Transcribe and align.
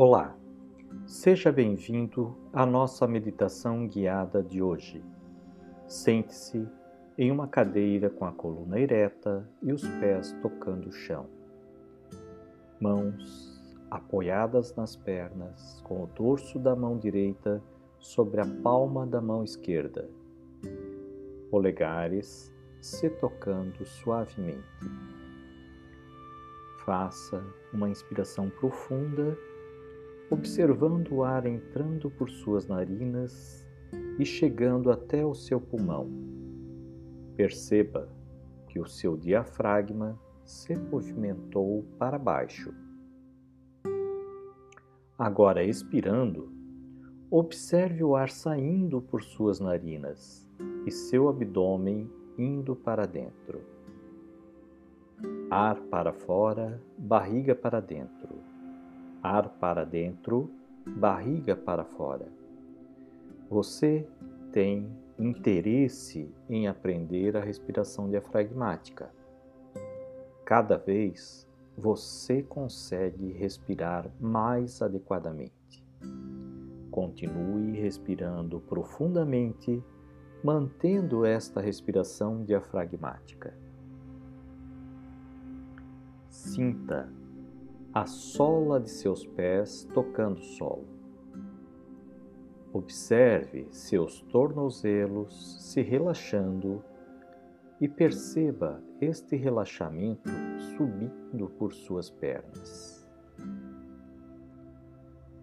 Olá, 0.00 0.38
seja 1.08 1.50
bem-vindo 1.50 2.32
à 2.52 2.64
nossa 2.64 3.04
meditação 3.04 3.84
guiada 3.88 4.44
de 4.44 4.62
hoje. 4.62 5.04
Sente-se 5.88 6.68
em 7.18 7.32
uma 7.32 7.48
cadeira 7.48 8.08
com 8.08 8.24
a 8.24 8.30
coluna 8.30 8.78
ereta 8.78 9.44
e 9.60 9.72
os 9.72 9.82
pés 9.98 10.30
tocando 10.40 10.88
o 10.88 10.92
chão. 10.92 11.26
Mãos 12.80 13.60
apoiadas 13.90 14.72
nas 14.76 14.94
pernas, 14.94 15.80
com 15.82 16.04
o 16.04 16.06
dorso 16.06 16.60
da 16.60 16.76
mão 16.76 16.96
direita 16.96 17.60
sobre 17.98 18.40
a 18.40 18.46
palma 18.62 19.04
da 19.04 19.20
mão 19.20 19.42
esquerda. 19.42 20.08
Polegares 21.50 22.54
se 22.80 23.10
tocando 23.10 23.84
suavemente. 23.84 24.62
Faça 26.84 27.44
uma 27.72 27.90
inspiração 27.90 28.48
profunda, 28.48 29.36
observando 30.30 31.12
o 31.12 31.24
ar 31.24 31.46
entrando 31.46 32.10
por 32.10 32.28
suas 32.28 32.66
narinas 32.66 33.66
e 34.18 34.24
chegando 34.24 34.90
até 34.90 35.24
o 35.24 35.34
seu 35.34 35.60
pulmão. 35.60 36.10
Perceba 37.36 38.08
que 38.68 38.78
o 38.78 38.86
seu 38.86 39.16
diafragma 39.16 40.18
se 40.44 40.76
movimentou 40.76 41.84
para 41.98 42.18
baixo. 42.18 42.74
Agora, 45.18 45.64
expirando, 45.64 46.52
observe 47.30 48.04
o 48.04 48.14
ar 48.14 48.28
saindo 48.28 49.00
por 49.00 49.22
suas 49.22 49.58
narinas 49.58 50.46
e 50.86 50.90
seu 50.90 51.28
abdômen 51.28 52.10
indo 52.36 52.76
para 52.76 53.06
dentro. 53.06 53.60
Ar 55.50 55.80
para 55.90 56.12
fora, 56.12 56.80
barriga 56.96 57.54
para 57.54 57.80
dentro. 57.80 58.57
Ar 59.22 59.48
para 59.48 59.84
dentro, 59.84 60.50
barriga 60.86 61.56
para 61.56 61.84
fora. 61.84 62.28
Você 63.50 64.06
tem 64.52 64.88
interesse 65.18 66.32
em 66.48 66.68
aprender 66.68 67.36
a 67.36 67.40
respiração 67.40 68.08
diafragmática. 68.08 69.10
Cada 70.44 70.76
vez 70.76 71.46
você 71.76 72.42
consegue 72.42 73.32
respirar 73.32 74.10
mais 74.20 74.80
adequadamente. 74.80 75.84
Continue 76.90 77.78
respirando 77.78 78.60
profundamente, 78.60 79.82
mantendo 80.42 81.24
esta 81.24 81.60
respiração 81.60 82.44
diafragmática. 82.44 83.54
Sinta 86.28 87.08
a 87.92 88.06
sola 88.06 88.78
de 88.78 88.90
seus 88.90 89.24
pés 89.24 89.88
tocando 89.94 90.40
o 90.40 90.44
solo. 90.44 90.86
Observe 92.72 93.66
seus 93.70 94.20
tornozelos 94.22 95.62
se 95.72 95.80
relaxando 95.80 96.84
e 97.80 97.88
perceba 97.88 98.82
este 99.00 99.36
relaxamento 99.36 100.30
subindo 100.76 101.48
por 101.58 101.72
suas 101.72 102.10
pernas. 102.10 103.08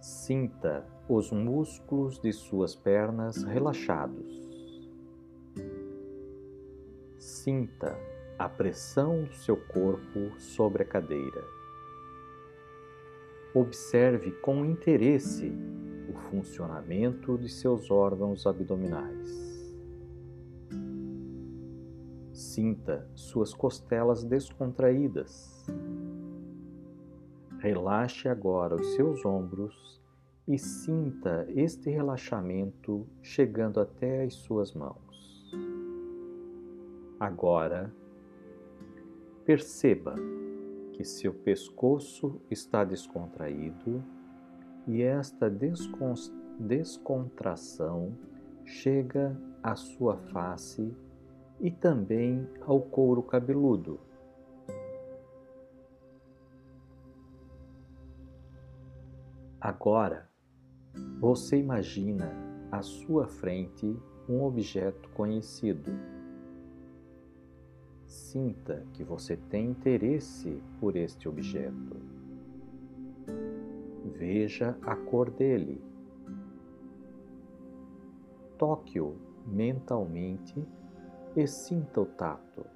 Sinta 0.00 0.86
os 1.08 1.32
músculos 1.32 2.20
de 2.20 2.32
suas 2.32 2.76
pernas 2.76 3.42
relaxados. 3.42 4.46
Sinta 7.18 7.98
a 8.38 8.48
pressão 8.48 9.24
do 9.24 9.34
seu 9.34 9.56
corpo 9.56 10.38
sobre 10.38 10.84
a 10.84 10.86
cadeira. 10.86 11.57
Observe 13.58 14.30
com 14.40 14.64
interesse 14.64 15.52
o 16.08 16.12
funcionamento 16.30 17.36
de 17.36 17.48
seus 17.48 17.90
órgãos 17.90 18.46
abdominais. 18.46 19.76
Sinta 22.32 23.10
suas 23.16 23.52
costelas 23.52 24.22
descontraídas. 24.22 25.66
Relaxe 27.58 28.28
agora 28.28 28.76
os 28.76 28.94
seus 28.94 29.24
ombros 29.24 30.00
e 30.46 30.56
sinta 30.56 31.44
este 31.48 31.90
relaxamento 31.90 33.08
chegando 33.20 33.80
até 33.80 34.22
as 34.22 34.34
suas 34.34 34.72
mãos. 34.72 35.52
Agora, 37.18 37.92
perceba 39.44 40.14
que 40.98 41.04
seu 41.04 41.32
pescoço 41.32 42.42
está 42.50 42.82
descontraído 42.82 44.02
e 44.84 45.00
esta 45.00 45.48
descontração 46.58 48.18
chega 48.64 49.40
à 49.62 49.76
sua 49.76 50.16
face 50.16 50.92
e 51.60 51.70
também 51.70 52.48
ao 52.62 52.80
couro 52.80 53.22
cabeludo. 53.22 54.00
Agora, 59.60 60.28
você 61.20 61.58
imagina 61.58 62.32
à 62.72 62.82
sua 62.82 63.28
frente 63.28 63.96
um 64.28 64.42
objeto 64.42 65.08
conhecido. 65.10 65.92
Sinta 68.30 68.84
que 68.92 69.02
você 69.02 69.38
tem 69.38 69.70
interesse 69.70 70.62
por 70.78 70.96
este 70.96 71.26
objeto. 71.26 71.96
Veja 74.04 74.76
a 74.82 74.94
cor 74.94 75.30
dele. 75.30 75.80
Toque-o 78.58 79.16
mentalmente 79.46 80.62
e 81.34 81.46
sinta 81.46 82.02
o 82.02 82.04
tato. 82.04 82.66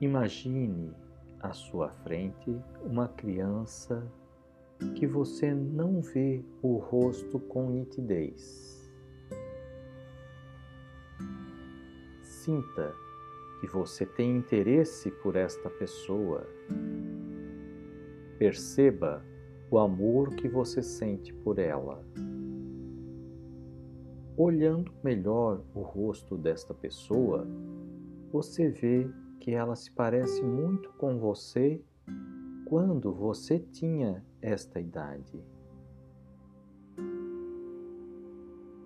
Imagine 0.00 0.92
à 1.38 1.52
sua 1.52 1.88
frente 2.02 2.60
uma 2.82 3.06
criança 3.06 4.04
que 4.96 5.06
você 5.06 5.54
não 5.54 6.00
vê 6.00 6.44
o 6.60 6.78
rosto 6.78 7.38
com 7.38 7.70
nitidez. 7.70 8.79
Sinta 12.50 12.92
que 13.60 13.68
você 13.68 14.04
tem 14.04 14.38
interesse 14.38 15.08
por 15.08 15.36
esta 15.36 15.70
pessoa. 15.70 16.44
Perceba 18.40 19.24
o 19.70 19.78
amor 19.78 20.34
que 20.34 20.48
você 20.48 20.82
sente 20.82 21.32
por 21.32 21.60
ela. 21.60 22.04
Olhando 24.36 24.92
melhor 25.00 25.62
o 25.72 25.80
rosto 25.82 26.36
desta 26.36 26.74
pessoa, 26.74 27.46
você 28.32 28.68
vê 28.68 29.08
que 29.38 29.52
ela 29.52 29.76
se 29.76 29.92
parece 29.92 30.42
muito 30.42 30.90
com 30.94 31.20
você 31.20 31.80
quando 32.64 33.12
você 33.12 33.60
tinha 33.60 34.24
esta 34.42 34.80
idade. 34.80 35.40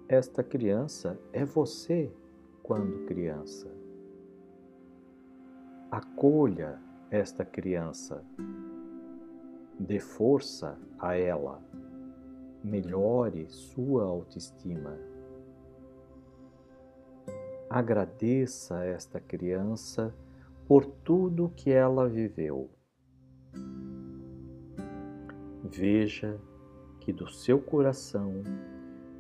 Esta 0.07 0.45
criança 0.45 1.19
é 1.33 1.47
você 1.47 2.13
quando 2.65 3.07
criança. 3.07 3.71
Acolha 5.93 6.81
esta 7.13 7.45
criança 7.45 8.25
Dê 9.79 9.99
força 9.99 10.79
a 11.01 11.17
ela. 11.17 11.61
Melhore 12.63 13.47
sua 13.51 14.05
autoestima. 14.05 14.97
Agradeça 17.69 18.85
esta 18.85 19.19
criança 19.19 20.15
por 20.67 20.87
tudo 20.87 21.53
que 21.57 21.71
ela 21.71 22.09
viveu. 22.09 22.71
Veja 25.65 26.41
que 27.01 27.13
do 27.13 27.29
seu 27.29 27.61
coração 27.61 28.45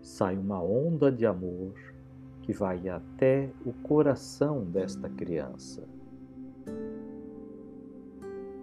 sai 0.01 0.39
uma 0.39 0.63
onda 0.63 1.11
de 1.11 1.27
amor 1.27 1.75
que 2.45 2.53
vai 2.53 2.91
até 2.91 3.49
o 3.65 3.73
coração 3.73 4.65
desta 4.65 5.09
criança. 5.09 5.89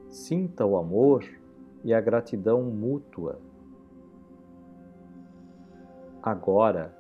Sinta 0.08 0.64
o 0.64 0.78
amor 0.78 1.26
e 1.84 1.92
a 1.92 2.00
gratidão 2.00 2.62
mútua. 2.62 3.40
Agora, 6.22 6.96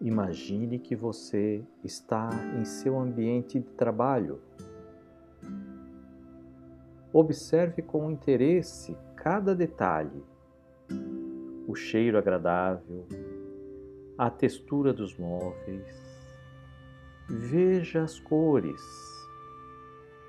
imagine 0.00 0.78
que 0.78 0.96
você 0.96 1.62
está 1.84 2.30
em 2.58 2.64
seu 2.64 2.98
ambiente 2.98 3.60
de 3.60 3.68
trabalho. 3.72 4.40
Observe 7.12 7.82
com 7.82 8.10
interesse 8.10 8.96
cada 9.16 9.54
detalhe, 9.54 10.24
o 11.68 11.74
cheiro 11.74 12.16
agradável, 12.16 13.06
a 14.18 14.30
textura 14.30 14.92
dos 14.92 15.16
móveis. 15.16 16.06
Veja 17.28 18.02
as 18.02 18.20
cores, 18.20 18.80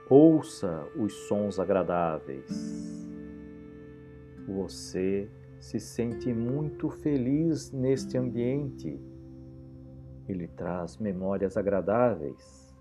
Ouça 0.10 0.90
os 0.96 1.12
sons 1.28 1.60
agradáveis. 1.60 2.50
Você 4.48 5.30
se 5.60 5.82
sente 5.82 6.34
muito 6.34 6.90
feliz 6.90 7.74
neste 7.74 8.18
ambiente. 8.18 8.98
Ele 10.26 10.48
traz 10.48 10.96
memórias 10.98 11.58
agradáveis 11.58 12.74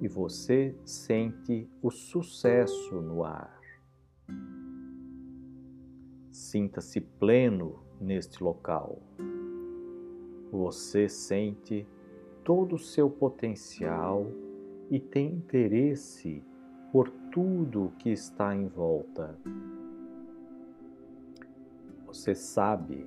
e 0.00 0.08
você 0.08 0.74
sente 0.86 1.70
o 1.82 1.90
sucesso 1.90 3.02
no 3.02 3.22
ar. 3.24 3.60
Sinta-se 6.30 6.98
pleno 6.98 7.82
neste 8.00 8.42
local. 8.42 9.02
Você 10.50 11.08
sente 11.08 11.86
todo 12.42 12.76
o 12.76 12.78
seu 12.78 13.10
potencial 13.10 14.26
e 14.90 14.98
tem 14.98 15.34
interesse 15.34 16.42
por 16.90 17.10
tudo 17.30 17.92
que 17.98 18.10
está 18.10 18.54
em 18.56 18.66
volta. 18.66 19.38
Você 22.06 22.34
sabe 22.34 23.06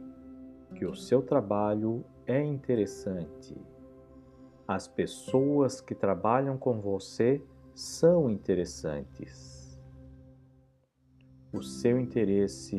que 0.75 0.85
o 0.85 0.95
seu 0.95 1.23
trabalho 1.23 2.05
é 2.27 2.43
interessante. 2.43 3.57
As 4.67 4.87
pessoas 4.87 5.81
que 5.81 5.95
trabalham 5.95 6.57
com 6.57 6.79
você 6.79 7.44
são 7.73 8.29
interessantes. 8.29 9.79
O 11.51 11.61
seu 11.63 11.99
interesse 11.99 12.77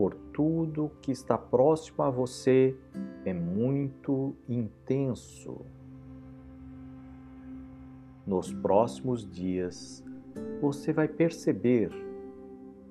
por 0.00 0.14
tudo 0.32 0.90
que 1.02 1.12
está 1.12 1.36
próximo 1.36 2.02
a 2.02 2.08
você 2.08 2.74
é 3.22 3.34
muito 3.34 4.34
intenso. 4.48 5.60
Nos 8.26 8.50
próximos 8.50 9.30
dias, 9.30 10.02
você 10.58 10.90
vai 10.90 11.06
perceber 11.06 11.90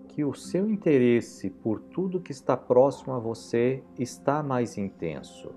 que 0.10 0.24
o 0.24 0.36
seu 0.36 0.70
interesse 0.70 1.50
por 1.50 1.80
tudo 1.80 2.22
que 2.22 2.32
está 2.32 2.56
próximo 2.56 3.16
a 3.16 3.18
você 3.18 3.84
está 3.98 4.44
mais 4.44 4.78
intenso. 4.78 5.52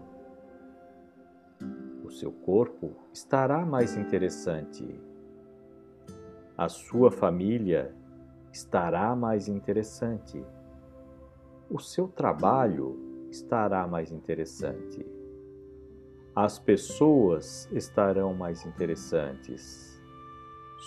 O 2.03 2.09
seu 2.09 2.33
corpo 2.33 2.97
estará 3.13 3.67
mais 3.67 3.95
interessante. 3.95 4.99
A 6.57 6.71
sua 6.71 7.11
família 7.11 7.95
estará 8.51 9.15
mais 9.15 9.49
interessante. 9.49 10.43
O 11.73 11.81
seu 11.81 12.07
trabalho 12.07 13.29
estará 13.31 13.87
mais 13.87 14.13
interessante 14.13 15.05
as 16.35 16.59
pessoas 16.59 17.69
estarão 17.73 18.33
mais 18.33 18.65
interessantes. 18.65 20.01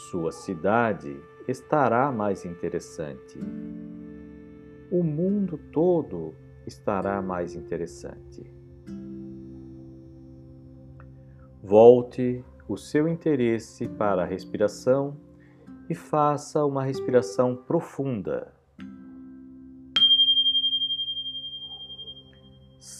Sua 0.09 0.31
cidade 0.31 1.15
estará 1.47 2.11
mais 2.11 2.45
interessante. 2.45 3.37
O 4.91 5.03
mundo 5.03 5.59
todo 5.71 6.33
estará 6.65 7.21
mais 7.21 7.53
interessante. 7.53 8.43
Volte 11.61 12.43
o 12.67 12.75
seu 12.75 13.07
interesse 13.07 13.87
para 13.87 14.23
a 14.23 14.25
respiração 14.25 15.15
e 15.87 15.93
faça 15.93 16.65
uma 16.65 16.83
respiração 16.83 17.55
profunda. 17.55 18.54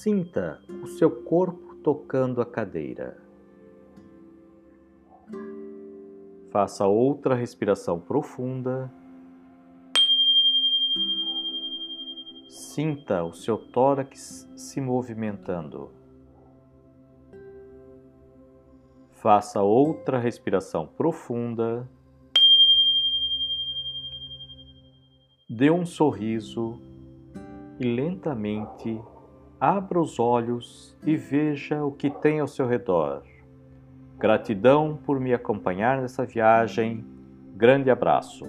Sinta 0.05 0.61
o 0.83 0.85
seu 0.85 1.09
corpo 1.23 1.77
tocando 1.77 2.39
a 2.39 2.45
cadeira. 2.45 3.17
Faça 6.51 6.85
outra 6.85 7.33
respiração 7.33 7.99
profunda. 7.99 8.93
Sinta 12.47 13.23
o 13.23 13.33
seu 13.33 13.57
tórax 13.57 14.47
se 14.55 14.79
movimentando. 14.79 15.89
Faça 19.15 19.63
outra 19.63 20.19
respiração 20.19 20.85
profunda. 20.85 21.89
Dê 25.49 25.71
um 25.71 25.83
sorriso 25.83 26.79
e 27.79 27.83
lentamente 27.83 29.01
abra 29.65 29.99
os 29.99 30.19
olhos 30.19 30.95
e 31.03 31.15
veja 31.15 31.83
o 31.83 31.91
que 31.91 32.09
tem 32.09 32.39
ao 32.39 32.47
seu 32.47 32.67
redor. 32.67 33.23
Gratidão 34.17 34.97
por 35.05 35.19
me 35.19 35.33
acompanhar 35.33 36.01
nessa 36.01 36.23
viagem. 36.23 37.03
Grande 37.55 37.89
abraço. 37.89 38.45